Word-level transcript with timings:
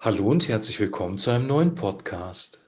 Hallo 0.00 0.30
und 0.30 0.46
herzlich 0.46 0.78
willkommen 0.78 1.18
zu 1.18 1.32
einem 1.32 1.48
neuen 1.48 1.74
Podcast. 1.74 2.64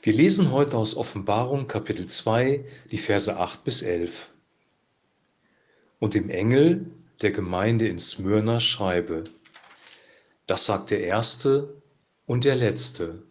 Wir 0.00 0.14
lesen 0.14 0.50
heute 0.50 0.78
aus 0.78 0.96
Offenbarung 0.96 1.66
Kapitel 1.66 2.06
2 2.06 2.64
die 2.90 2.96
Verse 2.96 3.36
8 3.36 3.64
bis 3.64 3.82
11. 3.82 4.30
Und 5.98 6.14
dem 6.14 6.30
Engel 6.30 6.90
der 7.20 7.32
Gemeinde 7.32 7.86
in 7.86 7.98
Smyrna 7.98 8.60
schreibe, 8.60 9.24
das 10.46 10.64
sagt 10.64 10.90
der 10.90 11.00
Erste 11.00 11.82
und 12.24 12.46
der 12.46 12.56
Letzte, 12.56 13.22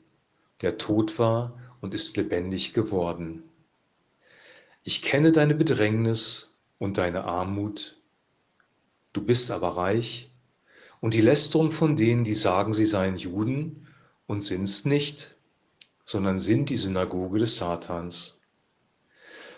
der 0.62 0.78
tot 0.78 1.18
war 1.18 1.60
und 1.82 1.96
ist 1.96 2.16
lebendig 2.18 2.74
geworden. 2.74 3.42
Ich 4.84 5.02
kenne 5.02 5.32
deine 5.32 5.56
Bedrängnis 5.56 6.60
und 6.78 7.00
deine 7.00 7.24
Armut, 7.24 7.98
du 9.12 9.24
bist 9.24 9.50
aber 9.50 9.70
reich 9.70 10.30
und 11.06 11.14
die 11.14 11.22
Lästerung 11.22 11.70
von 11.70 11.96
denen, 11.96 12.24
die 12.24 12.34
sagen, 12.34 12.74
sie 12.74 12.88
seien 12.88 13.16
Juden 13.16 13.86
und 14.26 14.40
sind's 14.40 14.86
nicht, 14.86 15.36
sondern 16.04 16.40
sind 16.40 16.72
die 16.72 16.78
Synagoge 16.78 17.38
des 17.38 17.58
Satans. 17.58 18.41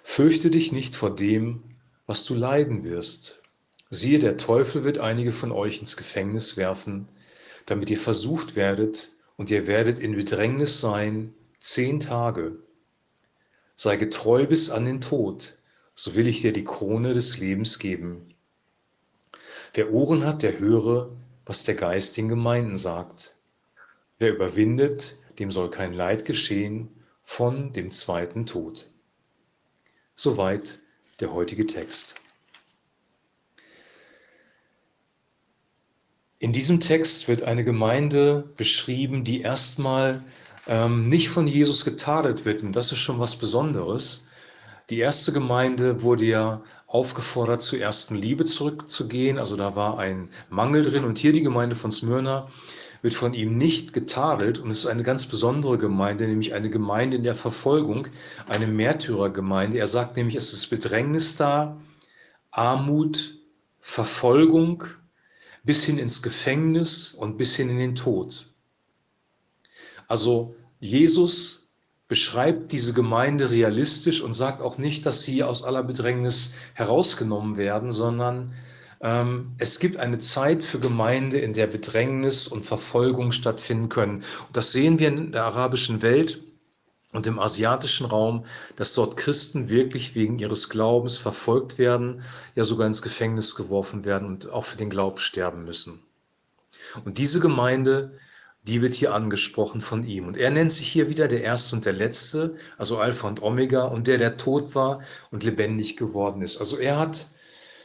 Fürchte 0.04 0.50
dich 0.50 0.73
nicht 0.73 0.94
vor 0.94 1.16
dem, 1.16 1.64
was 2.06 2.26
du 2.26 2.34
leiden 2.34 2.84
wirst. 2.84 3.42
Siehe, 3.90 4.20
der 4.20 4.36
Teufel 4.36 4.84
wird 4.84 4.98
einige 4.98 5.32
von 5.32 5.54
euch 5.54 5.80
ins 5.80 5.96
Gefängnis 5.96 6.58
werfen, 6.58 7.08
damit 7.66 7.90
ihr 7.90 7.98
versucht 7.98 8.58
werdet, 8.58 9.14
und 9.38 9.50
ihr 9.50 9.68
werdet 9.68 10.00
in 10.00 10.18
Bedrängnis 10.18 10.82
sein 10.82 11.34
zehn 11.59 12.02
Tage. 12.02 12.58
Sei 13.78 13.95
getreu 13.95 14.48
bis 14.48 14.70
an 14.70 14.84
den 14.84 15.00
Tod, 15.00 15.56
so 15.95 16.14
will 16.14 16.28
ich 16.28 16.42
dir 16.42 16.52
die 16.52 16.66
Krone 16.66 17.14
des 17.14 17.38
Lebens 17.38 17.80
geben. 17.80 18.34
Wer 19.73 19.94
Ohren 19.94 20.26
hat, 20.26 20.44
der 20.44 20.59
höre, 20.59 21.16
was 21.48 21.64
der 21.64 21.76
Geist 21.76 22.18
den 22.18 22.28
Gemeinden 22.28 22.76
sagt. 22.76 23.36
Wer 24.20 24.36
überwindet, 24.36 25.16
dem 25.40 25.50
soll 25.50 25.70
kein 25.70 25.94
Leid 25.94 26.26
geschehen 26.26 26.90
von 27.23 27.73
dem 27.73 27.90
zweiten 27.90 28.45
Tod. 28.45 28.92
Soweit 30.16 30.80
der 31.20 31.34
heutige 31.34 31.66
Text. 31.66 32.16
In 36.40 36.52
diesem 36.52 36.80
Text 36.80 37.28
wird 37.28 37.44
eine 37.44 37.64
Gemeinde 37.64 38.53
beschrieben, 38.58 39.23
die 39.23 39.42
erstmal 39.42 40.23
ähm, 40.68 41.06
nicht 41.06 41.30
von 41.30 41.48
Jesus 41.48 41.86
getadelt 41.86 42.45
wird. 42.45 42.62
Und 42.62 42.73
das 42.75 42.92
ist 42.92 43.00
schon 43.00 43.20
was 43.20 43.38
Besonderes. 43.38 44.27
Die 44.90 45.00
erste 45.00 45.34
Gemeinde 45.34 46.02
wurde 46.02 46.26
ja 46.26 46.62
aufgefordert, 46.86 47.62
zur 47.62 47.80
ersten 47.80 48.16
Liebe 48.16 48.46
zurückzugehen. 48.46 49.38
Also 49.38 49.58
da 49.58 49.76
war 49.76 50.00
ein 50.00 50.30
Mangel 50.50 50.84
drin. 50.84 51.04
Und 51.04 51.18
hier 51.18 51.34
die 51.34 51.44
Gemeinde 51.44 51.76
von 51.76 51.92
Smyrna 51.92 52.50
wird 53.02 53.14
von 53.14 53.34
ihm 53.34 53.58
nicht 53.58 53.92
getadelt. 53.92 54.60
Und 54.60 54.70
es 54.70 54.80
ist 54.80 54.88
eine 54.88 55.04
ganz 55.04 55.26
besondere 55.26 55.78
Gemeinde, 55.78 56.26
nämlich 56.26 56.54
eine 56.54 56.70
Gemeinde 56.70 57.18
in 57.18 57.24
der 57.24 57.36
Verfolgung, 57.36 58.08
eine 58.48 58.68
Märtyrergemeinde. 58.68 59.78
Er 59.78 59.88
sagt 59.88 60.16
nämlich, 60.16 60.36
es 60.36 60.54
ist 60.54 60.68
Bedrängnis 60.68 61.36
da, 61.36 61.78
Armut, 62.52 63.38
Verfolgung, 63.82 64.86
bis 65.64 65.84
hin 65.84 65.98
ins 65.98 66.22
Gefängnis 66.22 67.12
und 67.12 67.38
bis 67.38 67.58
hin 67.58 67.70
in 67.70 67.78
den 67.78 67.96
Tod. 67.96 68.54
Also 70.08 70.56
Jesus 70.80 71.67
beschreibt 72.08 72.72
diese 72.72 72.94
Gemeinde 72.94 73.50
realistisch 73.50 74.22
und 74.22 74.33
sagt 74.33 74.61
auch 74.61 74.77
nicht, 74.77 75.05
dass 75.05 75.23
sie 75.23 75.44
aus 75.44 75.63
aller 75.63 75.83
Bedrängnis 75.83 76.53
herausgenommen 76.73 77.58
werden, 77.58 77.91
sondern 77.91 78.53
ähm, 79.02 79.53
es 79.58 79.80
gibt 79.80 79.97
eine 79.97 80.17
Zeit 80.17 80.63
für 80.63 80.80
Gemeinde, 80.80 81.39
in 81.39 81.53
der 81.53 81.67
Bedrängnis 81.67 82.47
und 82.47 82.66
Verfolgung 82.66 83.31
stattfinden 83.31 83.89
können. 83.89 84.16
Und 84.16 84.58
das 84.58 84.72
sehen 84.72 85.00
wir 85.00 85.09
in 85.09 85.31
der 85.33 85.44
arabischen 85.44 86.02
Welt 86.02 86.41
und 87.13 87.28
im 87.28 87.39
asiatischen 87.39 88.05
Raum, 88.05 88.45
dass 88.75 88.94
dort 88.94 89.17
Christen 89.17 89.69
wirklich 89.69 90.16
wegen 90.16 90.40
ihres 90.40 90.69
Glaubens 90.69 91.17
verfolgt 91.17 91.78
werden, 91.78 92.23
ja 92.56 92.63
sogar 92.63 92.88
ins 92.88 93.01
Gefängnis 93.01 93.56
geworfen 93.56 94.06
werden 94.06 94.28
und 94.28 94.50
auch 94.50 94.66
für 94.66 94.78
den 94.78 94.90
Glauben 94.90 95.17
sterben 95.17 95.66
müssen. 95.66 96.00
Und 97.06 97.17
diese 97.17 97.40
Gemeinde 97.40 98.17
die 98.67 98.81
wird 98.81 98.94
hier 98.94 99.13
angesprochen 99.13 99.81
von 99.81 100.05
ihm. 100.05 100.28
Und 100.28 100.38
er 100.38 100.51
nennt 100.51 100.72
sich 100.72 100.88
hier 100.88 101.09
wieder 101.09 101.28
der 101.28 101.41
Erste 101.41 101.75
und 101.75 101.85
der 101.85 101.94
Letzte, 101.94 102.57
also 102.78 102.97
Alpha 102.97 103.28
und 103.28 103.41
Omega, 103.41 103.85
und 103.85 104.07
der, 104.07 104.17
der 104.17 104.38
tot 104.38 104.75
war 104.75 105.01
und 105.31 105.44
lebendig 105.44 105.95
geworden 105.97 106.41
ist. 106.41 106.57
Also 106.57 106.78
er 106.78 107.00
hat 107.00 107.29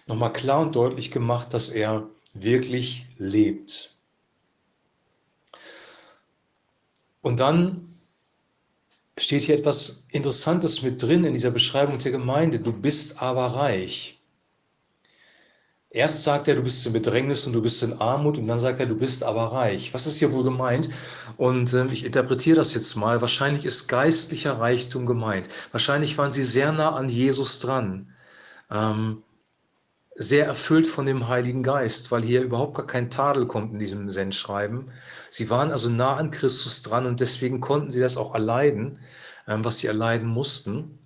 nochmal 0.07 0.33
klar 0.33 0.61
und 0.61 0.75
deutlich 0.75 1.11
gemacht, 1.11 1.55
dass 1.55 1.69
er 1.69 2.09
wirklich 2.35 3.07
lebt. 3.19 3.95
Und 7.21 7.39
dann 7.39 7.89
steht 9.17 9.45
hier 9.45 9.57
etwas 9.57 10.07
Interessantes 10.11 10.83
mit 10.83 11.01
drin 11.01 11.25
in 11.25 11.33
dieser 11.33 11.53
Beschreibung 11.53 11.99
der 11.99 12.11
Gemeinde. 12.11 12.59
Du 12.59 12.73
bist 12.73 13.23
aber 13.23 13.47
reich. 13.47 14.22
Erst 15.95 16.23
sagt 16.23 16.49
er, 16.49 16.55
du 16.55 16.63
bist 16.63 16.87
in 16.87 16.95
Bedrängnis 16.95 17.47
und 17.47 17.53
du 17.53 17.61
bist 17.61 17.83
in 17.83 18.01
Armut 18.01 18.39
und 18.39 18.47
dann 18.47 18.59
sagt 18.59 18.81
er, 18.81 18.87
du 18.87 18.97
bist 18.97 19.23
aber 19.23 19.53
reich. 19.53 19.93
Was 19.93 20.07
ist 20.07 20.19
hier 20.19 20.33
wohl 20.33 20.43
gemeint? 20.43 20.89
Und 21.37 21.75
äh, 21.75 21.85
ich 21.87 22.07
interpretiere 22.07 22.57
das 22.57 22.73
jetzt 22.73 22.97
mal. 22.97 23.21
Wahrscheinlich 23.21 23.67
ist 23.67 23.89
geistlicher 23.89 24.59
Reichtum 24.59 25.05
gemeint. 25.05 25.49
Wahrscheinlich 25.71 26.17
waren 26.17 26.33
sie 26.33 26.45
sehr 26.45 26.73
nah 26.73 26.95
an 26.95 27.11
Jesus 27.11 27.61
dran. 27.61 28.07
Ähm, 28.71 29.23
sehr 30.15 30.47
erfüllt 30.47 30.87
von 30.87 31.05
dem 31.05 31.29
Heiligen 31.29 31.63
Geist, 31.63 32.11
weil 32.11 32.23
hier 32.23 32.43
überhaupt 32.43 32.77
gar 32.77 32.87
kein 32.87 33.11
Tadel 33.11 33.47
kommt 33.47 33.75
in 33.75 33.79
diesem 33.79 34.09
Sendschreiben. 34.09 34.91
Sie 35.29 35.51
waren 35.51 35.71
also 35.71 35.91
nah 35.91 36.17
an 36.17 36.31
Christus 36.31 36.81
dran 36.83 37.05
und 37.05 37.21
deswegen 37.21 37.61
konnten 37.61 37.91
sie 37.91 38.01
das 38.01 38.17
auch 38.17 38.33
erleiden, 38.33 38.99
ähm, 39.47 39.63
was 39.63 39.79
sie 39.81 39.89
erleiden 39.89 40.29
mussten. 40.29 40.99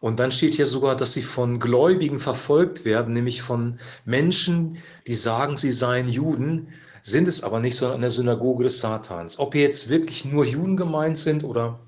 Und 0.00 0.20
dann 0.20 0.30
steht 0.30 0.54
hier 0.54 0.66
sogar, 0.66 0.94
dass 0.94 1.14
sie 1.14 1.22
von 1.22 1.58
Gläubigen 1.58 2.20
verfolgt 2.20 2.84
werden, 2.84 3.12
nämlich 3.12 3.42
von 3.42 3.78
Menschen, 4.04 4.78
die 5.06 5.14
sagen, 5.14 5.56
sie 5.56 5.72
seien 5.72 6.08
Juden, 6.08 6.68
sind 7.02 7.26
es 7.26 7.42
aber 7.42 7.58
nicht, 7.58 7.76
sondern 7.76 7.96
in 7.96 8.02
der 8.02 8.10
Synagoge 8.10 8.64
des 8.64 8.80
Satans. 8.80 9.38
Ob 9.38 9.54
hier 9.54 9.62
jetzt 9.62 9.88
wirklich 9.88 10.24
nur 10.24 10.44
Juden 10.44 10.76
gemeint 10.76 11.18
sind 11.18 11.42
oder 11.42 11.80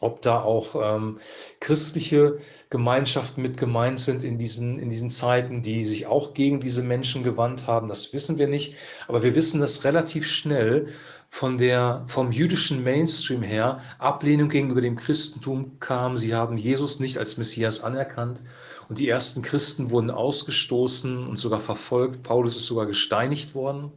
ob 0.00 0.20
da 0.22 0.40
auch 0.40 0.74
ähm, 0.96 1.18
christliche 1.60 2.38
Gemeinschaften 2.70 3.42
mit 3.42 3.56
gemeint 3.56 3.98
sind 3.98 4.24
in 4.24 4.36
diesen, 4.38 4.78
in 4.78 4.90
diesen 4.90 5.08
Zeiten, 5.08 5.62
die 5.62 5.84
sich 5.84 6.06
auch 6.06 6.34
gegen 6.34 6.60
diese 6.60 6.82
Menschen 6.82 7.22
gewandt 7.22 7.66
haben, 7.66 7.88
das 7.88 8.12
wissen 8.12 8.38
wir 8.38 8.46
nicht. 8.46 8.74
Aber 9.08 9.22
wir 9.22 9.34
wissen, 9.34 9.60
dass 9.60 9.84
relativ 9.84 10.26
schnell 10.26 10.88
von 11.28 11.58
der, 11.58 12.02
vom 12.06 12.30
jüdischen 12.30 12.84
Mainstream 12.84 13.42
her 13.42 13.80
Ablehnung 13.98 14.48
gegenüber 14.48 14.80
dem 14.80 14.96
Christentum 14.96 15.78
kam. 15.80 16.16
Sie 16.16 16.34
haben 16.34 16.56
Jesus 16.56 17.00
nicht 17.00 17.18
als 17.18 17.36
Messias 17.36 17.82
anerkannt 17.82 18.42
und 18.88 18.98
die 18.98 19.08
ersten 19.08 19.42
Christen 19.42 19.90
wurden 19.90 20.10
ausgestoßen 20.10 21.26
und 21.26 21.36
sogar 21.36 21.60
verfolgt. 21.60 22.22
Paulus 22.22 22.56
ist 22.56 22.66
sogar 22.66 22.86
gesteinigt 22.86 23.54
worden, 23.54 23.90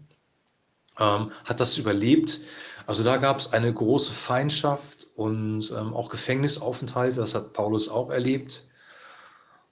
ähm, 1.00 1.32
hat 1.46 1.60
das 1.60 1.78
überlebt. 1.78 2.40
Also 2.86 3.04
da 3.04 3.18
gab 3.18 3.40
es 3.40 3.54
eine 3.54 3.74
große 3.74 4.14
Feindschaft 4.14 5.08
und 5.16 5.72
ähm, 5.78 5.94
auch 5.94 6.10
Gefängnisaufenthalte, 6.10 7.20
das 7.20 7.36
hat 7.36 7.54
Paulus 7.54 7.90
auch 7.90 8.10
erlebt. 8.10 8.66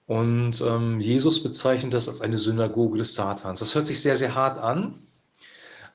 Und 0.06 0.62
ähm, 0.62 1.00
Jesus 1.00 1.44
bezeichnet 1.44 1.94
das 1.94 2.08
als 2.08 2.22
eine 2.22 2.38
Synagoge 2.38 2.98
des 2.98 3.16
Satans. 3.16 3.60
Das 3.60 3.76
hört 3.76 3.88
sich 3.88 4.02
sehr, 4.02 4.16
sehr 4.16 4.36
hart 4.36 4.58
an, 4.58 4.96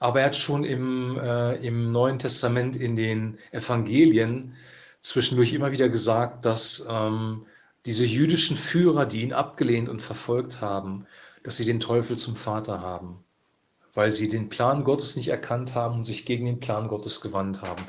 aber 0.01 0.21
er 0.21 0.27
hat 0.27 0.37
schon 0.37 0.65
im, 0.65 1.19
äh, 1.19 1.55
im 1.67 1.93
Neuen 1.93 2.19
Testament 2.19 2.77
in 2.77 2.97
den 2.97 3.39
Evangelien 3.53 4.55
zwischendurch 5.01 5.53
immer 5.55 5.73
wieder 5.73 5.89
gesagt, 5.89 6.45
dass 6.45 6.87
ähm, 6.89 7.47
diese 7.87 8.05
jüdischen 8.05 8.57
Führer, 8.57 9.07
die 9.07 9.23
ihn 9.23 9.33
abgelehnt 9.33 9.89
und 9.89 10.03
verfolgt 10.03 10.61
haben, 10.61 11.07
dass 11.43 11.57
sie 11.57 11.65
den 11.65 11.81
Teufel 11.81 12.17
zum 12.17 12.37
Vater 12.37 12.81
haben, 12.81 13.25
weil 13.95 14.11
sie 14.11 14.29
den 14.29 14.49
Plan 14.49 14.85
Gottes 14.85 15.17
nicht 15.17 15.29
erkannt 15.29 15.75
haben 15.75 15.97
und 15.97 16.05
sich 16.05 16.25
gegen 16.25 16.47
den 16.47 16.61
Plan 16.61 16.89
Gottes 16.89 17.21
gewandt 17.21 17.63
haben. 17.63 17.83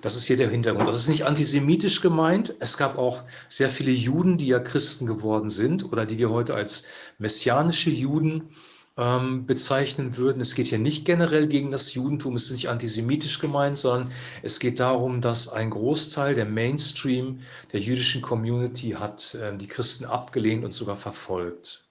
Das 0.00 0.16
ist 0.16 0.24
hier 0.24 0.36
der 0.36 0.48
Hintergrund. 0.48 0.88
Das 0.88 0.96
ist 0.96 1.08
nicht 1.08 1.26
antisemitisch 1.26 2.00
gemeint. 2.00 2.54
Es 2.60 2.78
gab 2.78 2.96
auch 2.96 3.22
sehr 3.48 3.68
viele 3.68 3.90
Juden, 3.90 4.38
die 4.38 4.46
ja 4.46 4.58
Christen 4.58 5.06
geworden 5.06 5.50
sind 5.50 5.92
oder 5.92 6.06
die 6.06 6.18
wir 6.18 6.30
heute 6.30 6.54
als 6.54 6.84
messianische 7.18 7.90
Juden 7.90 8.50
ähm, 8.96 9.46
bezeichnen 9.46 10.16
würden. 10.16 10.40
Es 10.40 10.54
geht 10.54 10.68
hier 10.68 10.78
nicht 10.78 11.04
generell 11.04 11.46
gegen 11.46 11.70
das 11.70 11.94
Judentum, 11.94 12.36
es 12.36 12.46
ist 12.46 12.52
nicht 12.52 12.68
antisemitisch 12.68 13.38
gemeint, 13.38 13.78
sondern 13.78 14.10
es 14.42 14.60
geht 14.60 14.80
darum, 14.80 15.20
dass 15.20 15.48
ein 15.48 15.70
Großteil 15.70 16.34
der 16.34 16.46
Mainstream 16.46 17.40
der 17.72 17.80
jüdischen 17.80 18.22
Community 18.22 18.90
hat 18.90 19.34
äh, 19.34 19.56
die 19.56 19.68
Christen 19.68 20.06
abgelehnt 20.06 20.64
und 20.64 20.72
sogar 20.72 20.96
verfolgt. 20.96 21.84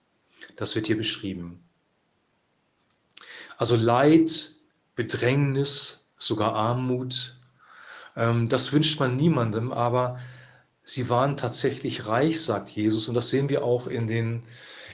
Das 0.56 0.76
wird 0.76 0.88
hier 0.88 0.98
beschrieben. 0.98 1.69
Also 3.60 3.76
Leid, 3.76 4.52
Bedrängnis, 4.96 6.12
sogar 6.18 6.54
Armut, 6.56 7.36
ähm, 8.16 8.48
das 8.48 8.72
wünscht 8.72 9.02
man 9.02 9.18
niemandem, 9.18 9.74
aber 9.74 10.18
sie 10.86 11.10
waren 11.10 11.36
tatsächlich 11.36 12.08
reich, 12.08 12.42
sagt 12.42 12.70
Jesus. 12.70 13.10
Und 13.10 13.16
das 13.16 13.30
sehen 13.30 13.50
wir 13.50 13.66
auch 13.66 13.88
in 13.88 14.08
den 14.08 14.44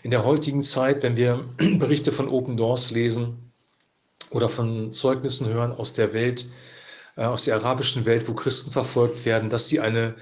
in 0.01 0.09
der 0.09 0.25
heutigen 0.25 0.63
Zeit, 0.63 1.03
wenn 1.03 1.15
wir 1.15 1.45
Berichte 1.57 2.11
von 2.11 2.27
Open 2.27 2.57
Doors 2.57 2.89
lesen, 2.89 3.45
oder 4.31 4.49
von 4.49 4.91
Zeugnissen 4.91 5.47
hören 5.47 5.71
aus 5.71 5.93
der 5.93 6.13
Welt, 6.13 6.47
äh, 7.15 7.25
aus 7.25 7.45
der 7.45 7.55
arabischen 7.55 8.05
Welt, 8.05 8.27
wo 8.27 8.33
Christen 8.33 8.71
verfolgt 8.71 9.25
werden, 9.25 9.51
dass 9.51 9.67
sie 9.67 9.79
eine 9.79 10.15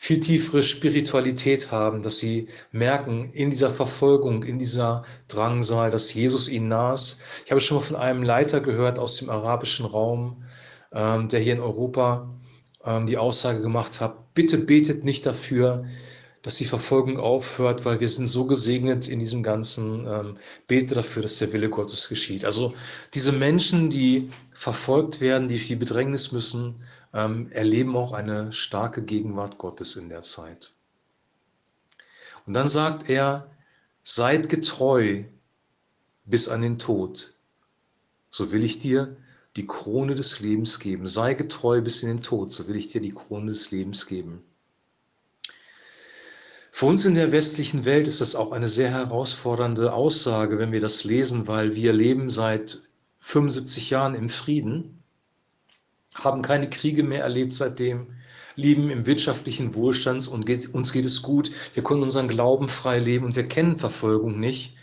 viel 0.00 0.20
tiefere 0.20 0.62
Spiritualität 0.62 1.72
haben, 1.72 2.04
dass 2.04 2.18
sie 2.18 2.46
merken 2.70 3.32
in 3.32 3.50
dieser 3.50 3.68
Verfolgung, 3.68 4.44
in 4.44 4.56
dieser 4.56 5.04
Drangsal, 5.26 5.90
dass 5.90 6.14
Jesus 6.14 6.48
ihnen 6.48 6.66
nah 6.66 6.94
ist. 6.94 7.18
Ich 7.44 7.50
habe 7.50 7.60
schon 7.60 7.78
mal 7.78 7.82
von 7.82 7.96
einem 7.96 8.22
Leiter 8.22 8.60
gehört 8.60 9.00
aus 9.00 9.16
dem 9.16 9.28
arabischen 9.28 9.84
Raum, 9.86 10.44
ähm, 10.92 11.28
der 11.28 11.40
hier 11.40 11.54
in 11.54 11.60
Europa 11.60 12.30
ähm, 12.84 13.06
die 13.06 13.18
Aussage 13.18 13.60
gemacht 13.60 14.00
hat, 14.00 14.34
bitte 14.34 14.56
betet 14.56 15.04
nicht 15.04 15.26
dafür, 15.26 15.84
dass 16.42 16.54
die 16.54 16.64
Verfolgung 16.64 17.18
aufhört, 17.18 17.84
weil 17.84 17.98
wir 17.98 18.08
sind 18.08 18.28
so 18.28 18.46
gesegnet 18.46 19.08
in 19.08 19.18
diesem 19.18 19.42
Ganzen. 19.42 20.06
Ähm, 20.06 20.36
bete 20.68 20.94
dafür, 20.94 21.22
dass 21.22 21.38
der 21.38 21.52
Wille 21.52 21.68
Gottes 21.70 22.08
geschieht. 22.08 22.44
Also 22.44 22.72
diese 23.14 23.32
Menschen, 23.32 23.90
die 23.90 24.30
verfolgt 24.54 25.20
werden, 25.20 25.48
die 25.48 25.58
die 25.58 25.74
Bedrängnis 25.74 26.30
müssen, 26.30 26.76
ähm, 27.12 27.50
erleben 27.52 27.96
auch 27.96 28.12
eine 28.12 28.52
starke 28.52 29.02
Gegenwart 29.02 29.58
Gottes 29.58 29.96
in 29.96 30.08
der 30.08 30.22
Zeit. 30.22 30.72
Und 32.46 32.54
dann 32.54 32.68
sagt 32.68 33.08
er, 33.08 33.50
seid 34.04 34.48
getreu 34.48 35.24
bis 36.24 36.48
an 36.48 36.62
den 36.62 36.78
Tod. 36.78 37.34
So 38.30 38.52
will 38.52 38.64
ich 38.64 38.78
dir 38.78 39.16
die 39.56 39.66
Krone 39.66 40.14
des 40.14 40.40
Lebens 40.40 40.78
geben. 40.78 41.06
Sei 41.06 41.34
getreu 41.34 41.80
bis 41.80 42.02
in 42.02 42.08
den 42.08 42.22
Tod, 42.22 42.52
so 42.52 42.68
will 42.68 42.76
ich 42.76 42.88
dir 42.88 43.00
die 43.00 43.12
Krone 43.12 43.46
des 43.46 43.70
Lebens 43.70 44.06
geben. 44.06 44.42
Für 46.70 46.86
uns 46.86 47.04
in 47.04 47.14
der 47.14 47.32
westlichen 47.32 47.84
Welt 47.84 48.06
ist 48.06 48.20
das 48.20 48.36
auch 48.36 48.52
eine 48.52 48.68
sehr 48.68 48.90
herausfordernde 48.90 49.92
Aussage, 49.92 50.58
wenn 50.58 50.70
wir 50.70 50.80
das 50.80 51.04
lesen, 51.04 51.48
weil 51.48 51.74
wir 51.74 51.92
leben 51.92 52.30
seit 52.30 52.80
75 53.18 53.90
Jahren 53.90 54.14
im 54.14 54.28
Frieden, 54.28 54.97
haben 56.14 56.42
keine 56.42 56.70
Kriege 56.70 57.02
mehr 57.02 57.22
erlebt 57.22 57.54
seitdem, 57.54 58.08
leben 58.56 58.90
im 58.90 59.06
wirtschaftlichen 59.06 59.74
Wohlstand 59.74 60.26
und 60.28 60.44
geht, 60.44 60.74
uns 60.74 60.92
geht 60.92 61.04
es 61.04 61.22
gut. 61.22 61.50
Wir 61.74 61.84
können 61.84 62.02
unseren 62.02 62.28
Glauben 62.28 62.68
frei 62.68 62.98
leben 62.98 63.24
und 63.26 63.36
wir 63.36 63.46
kennen 63.46 63.76
Verfolgung 63.76 64.40
nicht. 64.40 64.74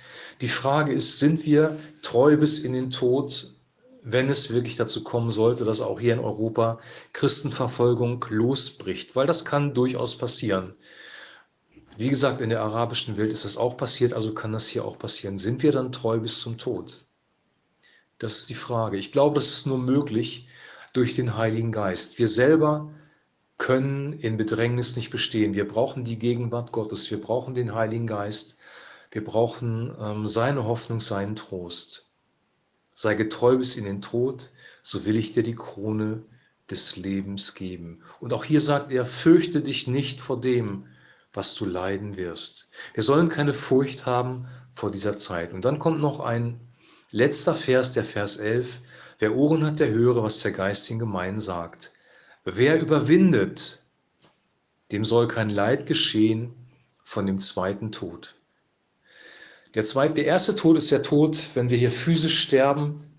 Die 0.42 0.48
Frage 0.48 0.94
ist, 0.94 1.20
sind 1.20 1.46
wir 1.46 1.78
treu 2.02 2.38
bis 2.38 2.60
in 2.60 2.74
den 2.74 2.90
Tod, 2.90 3.54
wenn 4.02 4.30
es 4.30 4.54
wirklich 4.54 4.76
dazu 4.76 5.04
kommen 5.04 5.32
sollte, 5.32 5.66
dass 5.66 5.82
auch 5.82 6.00
hier 6.00 6.14
in 6.14 6.20
Europa 6.20 6.80
Christenverfolgung 7.14 8.24
losbricht? 8.30 9.16
Weil 9.16 9.28
das 9.28 9.46
kann 9.46 9.74
durchaus 9.74 10.18
passieren. 10.18 10.74
Wie 11.98 12.10
gesagt, 12.10 12.42
in 12.42 12.50
der 12.50 12.62
arabischen 12.62 13.18
Welt 13.18 13.32
ist 13.32 13.46
das 13.46 13.58
auch 13.58 13.78
passiert, 13.78 14.14
also 14.14 14.34
kann 14.34 14.52
das 14.52 14.68
hier 14.68 14.86
auch 14.86 15.00
passieren. 15.00 15.38
Sind 15.38 15.64
wir 15.64 15.72
dann 15.72 15.92
treu 15.92 16.20
bis 16.20 16.40
zum 16.40 16.58
Tod? 16.58 17.06
Das 18.20 18.38
ist 18.40 18.50
die 18.50 18.56
Frage. 18.56 18.98
Ich 18.98 19.12
glaube, 19.12 19.36
das 19.36 19.48
ist 19.50 19.68
nur 19.68 19.78
möglich 19.78 20.48
durch 20.96 21.14
den 21.14 21.36
Heiligen 21.36 21.72
Geist. 21.72 22.20
Wir 22.20 22.28
selber 22.28 22.94
können 23.58 24.14
in 24.14 24.38
Bedrängnis 24.38 24.96
nicht 24.96 25.10
bestehen. 25.10 25.54
Wir 25.54 25.68
brauchen 25.68 26.06
die 26.06 26.18
Gegenwart 26.18 26.72
Gottes. 26.72 27.12
Wir 27.12 27.20
brauchen 27.20 27.54
den 27.54 27.76
Heiligen 27.76 28.08
Geist. 28.08 28.58
Wir 29.12 29.24
brauchen 29.24 29.94
ähm, 30.00 30.26
seine 30.26 30.64
Hoffnung, 30.66 31.00
seinen 31.00 31.36
Trost. 31.36 32.14
Sei 32.94 33.16
getreu 33.16 33.58
bis 33.58 33.76
in 33.76 33.84
den 33.84 34.02
Tod, 34.02 34.52
so 34.82 35.06
will 35.06 35.18
ich 35.18 35.34
dir 35.34 35.44
die 35.44 35.56
Krone 35.56 36.24
des 36.70 36.96
Lebens 36.96 37.56
geben. 37.56 38.02
Und 38.22 38.34
auch 38.34 38.46
hier 38.46 38.62
sagt 38.62 38.92
er, 38.92 39.06
fürchte 39.06 39.62
dich 39.62 39.88
nicht 39.88 40.22
vor 40.22 40.40
dem, 40.40 40.86
was 41.34 41.56
du 41.56 41.66
leiden 41.66 42.16
wirst. 42.16 42.70
Wir 42.94 43.04
sollen 43.04 43.28
keine 43.28 43.54
Furcht 43.54 44.06
haben 44.06 44.48
vor 44.72 44.92
dieser 44.92 45.18
Zeit. 45.18 45.52
Und 45.54 45.66
dann 45.66 45.80
kommt 45.80 46.00
noch 46.00 46.22
ein 46.22 46.60
letzter 47.12 47.56
Vers, 47.56 47.94
der 47.94 48.04
Vers 48.04 48.38
11. 48.38 48.82
Wer 49.20 49.36
Ohren 49.36 49.66
hat, 49.66 49.80
der 49.80 49.90
höre, 49.90 50.24
was 50.24 50.42
der 50.42 50.52
Geist 50.52 50.90
in 50.92 51.00
Gemeinden 51.00 51.40
sagt. 51.40 51.92
Wer 52.44 52.80
überwindet, 52.80 53.82
dem 54.92 55.04
soll 55.04 55.28
kein 55.28 55.50
Leid 55.50 55.88
geschehen 55.88 56.54
von 57.04 57.26
dem 57.26 57.40
zweiten 57.40 57.92
Tod. 57.92 58.36
Der, 59.74 59.84
zweite, 59.84 60.16
der 60.16 60.26
erste 60.26 60.56
Tod 60.56 60.78
ist 60.78 60.92
der 60.92 61.04
Tod, 61.04 61.42
wenn 61.56 61.70
wir 61.70 61.78
hier 61.78 61.92
physisch 61.92 62.40
sterben, 62.40 63.12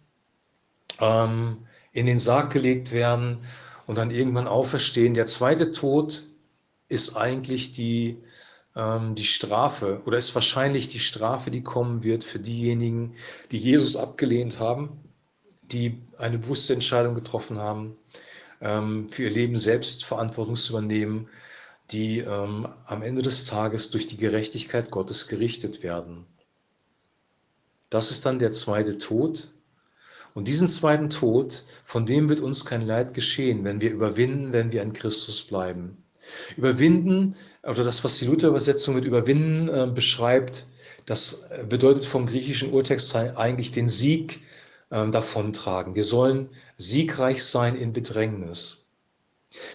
ähm, 1.01 1.67
in 1.93 2.07
den 2.07 2.19
Sarg 2.19 2.53
gelegt 2.53 2.93
werden 2.93 3.39
und 3.87 3.99
dann 3.99 4.11
irgendwann 4.11 4.49
auferstehen. 4.49 5.15
Der 5.15 5.27
zweite 5.27 5.73
Tod 5.73 6.25
ist 6.89 7.17
eigentlich 7.17 7.73
die, 7.73 8.23
die 8.77 9.25
Strafe 9.25 10.03
oder 10.05 10.19
ist 10.19 10.35
wahrscheinlich 10.35 10.89
die 10.89 10.99
Strafe, 10.99 11.51
die 11.51 11.63
kommen 11.63 12.03
wird 12.03 12.25
für 12.25 12.39
diejenigen, 12.39 13.15
die 13.51 13.57
Jesus 13.57 13.97
abgelehnt 13.97 14.61
haben, 14.61 15.01
die 15.63 16.03
eine 16.19 16.37
bewusste 16.39 16.75
Entscheidung 16.75 17.15
getroffen 17.15 17.57
haben, 17.57 17.97
ähm, 18.61 19.09
für 19.09 19.25
ihr 19.25 19.31
Leben 19.31 19.57
selbst 19.57 20.05
Verantwortung 20.05 20.57
zu 20.57 20.75
übernehmen, 20.75 21.29
die 21.91 22.19
ähm, 22.19 22.69
am 22.85 23.01
Ende 23.01 23.23
des 23.23 23.47
Tages 23.47 23.91
durch 23.91 24.07
die 24.09 24.19
Gerechtigkeit 24.19 24.91
Gottes 24.91 25.29
gerichtet 25.29 25.83
werden. 25.83 26.27
Das 27.89 28.11
ist 28.11 28.27
dann 28.27 28.39
der 28.39 28.53
zweite 28.53 28.99
Tod. 28.99 29.49
Und 30.35 30.49
diesen 30.49 30.69
zweiten 30.69 31.09
Tod, 31.09 31.65
von 31.83 32.05
dem 32.05 32.29
wird 32.29 32.41
uns 32.41 32.67
kein 32.67 32.83
Leid 32.83 33.15
geschehen, 33.15 33.65
wenn 33.65 33.81
wir 33.81 33.91
überwinden, 33.91 34.53
wenn 34.53 34.71
wir 34.71 34.83
in 34.83 34.93
Christus 34.93 35.43
bleiben. 35.43 36.03
Überwinden, 36.57 37.37
oder 37.63 37.85
das, 37.85 38.05
was 38.05 38.19
die 38.19 38.27
Luther-Übersetzung 38.27 38.95
mit 38.95 39.05
überwinden 39.05 39.69
äh, 39.69 39.87
beschreibt, 39.93 40.67
das 41.05 41.49
bedeutet 41.69 42.05
vom 42.05 42.27
griechischen 42.27 42.73
Urtext 42.73 43.15
eigentlich 43.15 43.71
den 43.71 43.89
Sieg 43.89 44.41
äh, 44.91 45.09
davontragen. 45.09 45.95
Wir 45.95 46.05
sollen 46.05 46.49
siegreich 46.77 47.45
sein 47.45 47.77
in 47.77 47.93
Bedrängnis. 47.93 48.79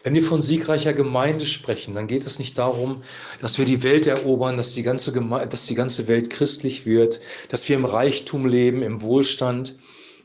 Wenn 0.04 0.14
wir 0.14 0.24
von 0.24 0.42
siegreicher 0.42 0.94
Gemeinde 0.94 1.46
sprechen, 1.46 1.96
dann 1.96 2.08
geht 2.08 2.26
es 2.26 2.40
nicht 2.40 2.58
darum, 2.58 3.04
dass 3.40 3.58
wir 3.58 3.66
die 3.66 3.84
Welt 3.84 4.06
erobern, 4.06 4.58
dass 4.58 4.74
die 4.74 4.84
ganze, 4.84 5.14
Geme 5.14 5.48
dass 5.48 5.66
die 5.66 5.76
ganze 5.76 6.08
Welt 6.08 6.30
christlich 6.30 6.86
wird, 6.86 7.22
dass 7.50 7.68
wir 7.68 7.78
im 7.78 7.86
Reichtum 7.86 8.46
leben, 8.46 8.84
im 8.84 9.02
Wohlstand, 9.02 9.76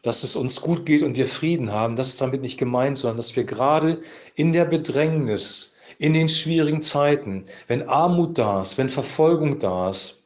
dass 0.02 0.24
es 0.24 0.36
uns 0.36 0.60
gut 0.60 0.84
geht 0.84 1.02
und 1.02 1.16
wir 1.16 1.26
Frieden 1.26 1.72
haben. 1.72 1.96
Das 1.96 2.08
ist 2.08 2.20
damit 2.20 2.42
nicht 2.42 2.58
gemeint, 2.58 2.98
sondern 2.98 3.16
dass 3.16 3.36
wir 3.36 3.44
gerade 3.44 4.00
in 4.34 4.52
der 4.52 4.64
Bedrängnis, 4.64 5.75
in 5.98 6.12
den 6.12 6.28
schwierigen 6.28 6.82
Zeiten, 6.82 7.44
wenn 7.66 7.88
Armut 7.88 8.38
da 8.38 8.62
ist, 8.62 8.78
wenn 8.78 8.88
Verfolgung 8.88 9.58
da 9.58 9.90
ist. 9.90 10.24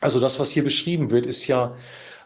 Also 0.00 0.20
das, 0.20 0.38
was 0.40 0.50
hier 0.50 0.64
beschrieben 0.64 1.10
wird, 1.10 1.26
ist 1.26 1.46
ja, 1.46 1.74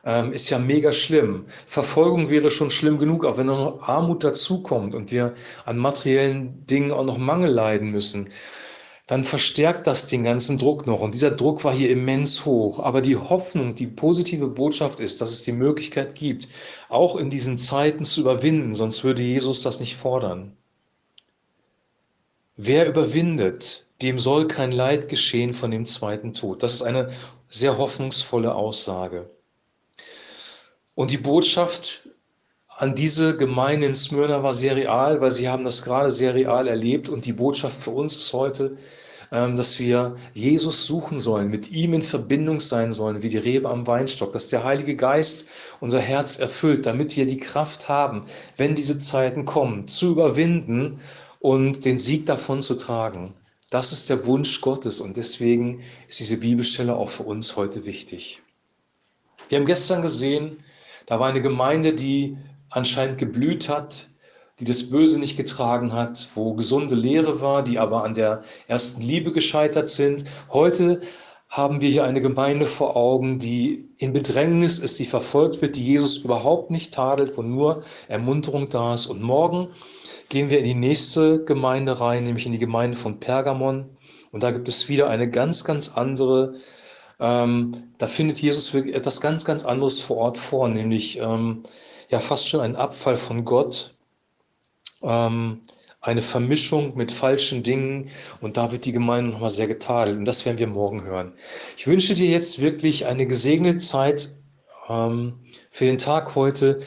ähm, 0.04 0.32
ist 0.32 0.50
ja 0.50 0.58
mega 0.58 0.92
schlimm. 0.92 1.46
Verfolgung 1.66 2.30
wäre 2.30 2.50
schon 2.50 2.70
schlimm 2.70 2.98
genug, 2.98 3.24
aber 3.24 3.38
wenn 3.38 3.46
noch 3.46 3.80
Armut 3.88 4.22
dazukommt 4.24 4.94
und 4.94 5.12
wir 5.12 5.34
an 5.64 5.78
materiellen 5.78 6.66
Dingen 6.66 6.92
auch 6.92 7.04
noch 7.04 7.18
Mangel 7.18 7.50
leiden 7.50 7.90
müssen, 7.90 8.28
dann 9.06 9.24
verstärkt 9.24 9.86
das 9.86 10.08
den 10.08 10.24
ganzen 10.24 10.56
Druck 10.58 10.86
noch. 10.86 11.00
Und 11.00 11.14
dieser 11.14 11.30
Druck 11.30 11.62
war 11.64 11.74
hier 11.74 11.90
immens 11.90 12.46
hoch. 12.46 12.80
Aber 12.80 13.02
die 13.02 13.16
Hoffnung, 13.16 13.74
die 13.74 13.86
positive 13.86 14.48
Botschaft 14.48 14.98
ist, 15.00 15.20
dass 15.20 15.30
es 15.30 15.42
die 15.44 15.52
Möglichkeit 15.52 16.14
gibt, 16.14 16.48
auch 16.88 17.16
in 17.16 17.28
diesen 17.28 17.58
Zeiten 17.58 18.04
zu 18.04 18.22
überwinden, 18.22 18.74
sonst 18.74 19.04
würde 19.04 19.22
Jesus 19.22 19.62
das 19.62 19.80
nicht 19.80 19.96
fordern. 19.96 20.56
Wer 22.56 22.86
überwindet, 22.86 23.86
dem 24.00 24.18
soll 24.18 24.46
kein 24.46 24.70
Leid 24.70 25.08
geschehen 25.08 25.52
von 25.52 25.72
dem 25.72 25.84
zweiten 25.84 26.34
Tod. 26.34 26.62
Das 26.62 26.74
ist 26.74 26.82
eine 26.82 27.10
sehr 27.48 27.78
hoffnungsvolle 27.78 28.54
Aussage. 28.54 29.28
Und 30.94 31.10
die 31.10 31.18
Botschaft 31.18 32.08
an 32.68 32.94
diese 32.94 33.36
Gemeinde 33.36 33.88
in 33.88 33.94
Smyrna 33.96 34.44
war 34.44 34.54
sehr 34.54 34.76
real, 34.76 35.20
weil 35.20 35.32
sie 35.32 35.48
haben 35.48 35.64
das 35.64 35.82
gerade 35.82 36.12
sehr 36.12 36.34
real 36.34 36.68
erlebt. 36.68 37.08
Und 37.08 37.24
die 37.26 37.32
Botschaft 37.32 37.76
für 37.76 37.90
uns 37.90 38.14
ist 38.14 38.32
heute, 38.32 38.76
ähm, 39.32 39.56
dass 39.56 39.80
wir 39.80 40.14
Jesus 40.32 40.86
suchen 40.86 41.18
sollen, 41.18 41.48
mit 41.48 41.72
ihm 41.72 41.92
in 41.92 42.02
Verbindung 42.02 42.60
sein 42.60 42.92
sollen, 42.92 43.22
wie 43.22 43.30
die 43.30 43.38
Rebe 43.38 43.68
am 43.68 43.86
Weinstock, 43.88 44.32
dass 44.32 44.48
der 44.48 44.62
Heilige 44.62 44.94
Geist 44.94 45.48
unser 45.80 46.00
Herz 46.00 46.38
erfüllt, 46.38 46.86
damit 46.86 47.16
wir 47.16 47.26
die 47.26 47.38
Kraft 47.38 47.88
haben, 47.88 48.26
wenn 48.56 48.76
diese 48.76 48.98
Zeiten 48.98 49.44
kommen, 49.44 49.88
zu 49.88 50.12
überwinden 50.12 51.00
und 51.44 51.84
den 51.84 51.98
Sieg 51.98 52.24
davon 52.24 52.62
zu 52.62 52.74
tragen. 52.74 53.34
Das 53.68 53.92
ist 53.92 54.08
der 54.08 54.24
Wunsch 54.24 54.62
Gottes 54.62 54.98
und 55.02 55.18
deswegen 55.18 55.82
ist 56.08 56.18
diese 56.18 56.38
Bibelstelle 56.38 56.96
auch 56.96 57.10
für 57.10 57.24
uns 57.24 57.54
heute 57.54 57.84
wichtig. 57.84 58.40
Wir 59.50 59.58
haben 59.58 59.66
gestern 59.66 60.00
gesehen, 60.00 60.64
da 61.04 61.20
war 61.20 61.28
eine 61.28 61.42
Gemeinde, 61.42 61.92
die 61.92 62.38
anscheinend 62.70 63.18
geblüht 63.18 63.68
hat, 63.68 64.08
die 64.58 64.64
das 64.64 64.88
Böse 64.88 65.20
nicht 65.20 65.36
getragen 65.36 65.92
hat, 65.92 66.26
wo 66.34 66.54
gesunde 66.54 66.94
Lehre 66.94 67.42
war, 67.42 67.62
die 67.62 67.78
aber 67.78 68.04
an 68.04 68.14
der 68.14 68.42
ersten 68.66 69.02
Liebe 69.02 69.30
gescheitert 69.30 69.90
sind. 69.90 70.24
Heute 70.48 71.02
haben 71.54 71.80
wir 71.80 71.88
hier 71.88 72.02
eine 72.02 72.20
Gemeinde 72.20 72.66
vor 72.66 72.96
Augen, 72.96 73.38
die 73.38 73.88
in 73.98 74.12
Bedrängnis 74.12 74.80
ist, 74.80 74.98
die 74.98 75.04
verfolgt 75.04 75.62
wird, 75.62 75.76
die 75.76 75.84
Jesus 75.84 76.18
überhaupt 76.18 76.72
nicht 76.72 76.92
tadelt, 76.92 77.36
wo 77.36 77.42
nur 77.42 77.84
Ermunterung 78.08 78.68
da 78.68 78.92
ist. 78.92 79.06
Und 79.06 79.22
morgen 79.22 79.68
gehen 80.28 80.50
wir 80.50 80.58
in 80.58 80.64
die 80.64 80.74
nächste 80.74 81.44
Gemeinde 81.44 82.00
rein, 82.00 82.24
nämlich 82.24 82.44
in 82.44 82.50
die 82.50 82.58
Gemeinde 82.58 82.98
von 82.98 83.20
Pergamon. 83.20 83.88
Und 84.32 84.42
da 84.42 84.50
gibt 84.50 84.66
es 84.66 84.88
wieder 84.88 85.08
eine 85.08 85.30
ganz, 85.30 85.62
ganz 85.62 85.90
andere, 85.90 86.54
ähm, 87.20 87.70
da 87.98 88.08
findet 88.08 88.42
Jesus 88.42 88.74
wirklich 88.74 88.96
etwas 88.96 89.20
ganz, 89.20 89.44
ganz 89.44 89.64
anderes 89.64 90.00
vor 90.00 90.16
Ort 90.16 90.38
vor, 90.38 90.68
nämlich 90.68 91.20
ähm, 91.20 91.62
ja 92.10 92.18
fast 92.18 92.48
schon 92.48 92.62
ein 92.62 92.74
Abfall 92.74 93.16
von 93.16 93.44
Gott, 93.44 93.94
ähm, 95.02 95.60
eine 96.04 96.20
Vermischung 96.20 96.96
mit 96.96 97.10
falschen 97.10 97.62
Dingen 97.62 98.10
und 98.42 98.58
da 98.58 98.70
wird 98.72 98.84
die 98.84 98.92
Gemeinde 98.92 99.30
nochmal 99.32 99.50
sehr 99.50 99.66
getadelt 99.66 100.18
und 100.18 100.26
das 100.26 100.44
werden 100.44 100.58
wir 100.58 100.66
morgen 100.66 101.02
hören. 101.02 101.32
Ich 101.78 101.86
wünsche 101.86 102.14
dir 102.14 102.28
jetzt 102.28 102.60
wirklich 102.60 103.06
eine 103.06 103.26
gesegnete 103.26 103.78
Zeit 103.78 104.36
ähm, 104.88 105.40
für 105.70 105.86
den 105.86 105.98
Tag 105.98 106.34
heute. 106.34 106.80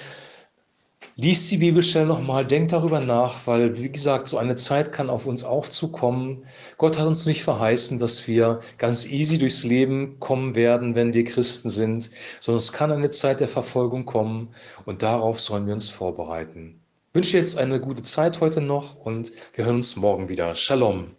Lies 1.16 1.50
die 1.50 1.58
Bibelstelle 1.58 2.06
nochmal, 2.06 2.46
denk 2.46 2.70
darüber 2.70 3.00
nach, 3.00 3.48
weil, 3.48 3.80
wie 3.82 3.92
gesagt, 3.92 4.28
so 4.28 4.38
eine 4.38 4.56
Zeit 4.56 4.92
kann 4.92 5.10
auf 5.10 5.26
uns 5.26 5.44
auch 5.44 5.68
zukommen. 5.68 6.46
Gott 6.78 7.00
hat 7.00 7.08
uns 7.08 7.26
nicht 7.26 7.44
verheißen, 7.44 7.98
dass 7.98 8.28
wir 8.28 8.60
ganz 8.78 9.08
easy 9.08 9.40
durchs 9.40 9.64
Leben 9.64 10.20
kommen 10.20 10.54
werden, 10.54 10.94
wenn 10.94 11.16
wir 11.16 11.24
Christen 11.24 11.72
sind, 11.72 12.12
sondern 12.40 12.60
es 12.60 12.72
kann 12.72 12.92
eine 12.92 13.10
Zeit 13.10 13.40
der 13.40 13.48
Verfolgung 13.48 14.06
kommen 14.06 14.50
und 14.86 15.02
darauf 15.02 15.40
sollen 15.40 15.66
wir 15.66 15.74
uns 15.74 15.90
vorbereiten. 15.90 16.80
Ich 17.18 17.24
wünsche 17.24 17.38
jetzt 17.40 17.58
eine 17.58 17.82
gute 17.82 18.04
Zeit 18.04 18.42
heute 18.42 18.62
noch 18.62 18.96
und 18.96 19.32
wir 19.56 19.66
hören 19.66 19.78
uns 19.78 19.96
morgen 19.96 20.30
wieder. 20.30 20.54
Shalom. 20.54 21.17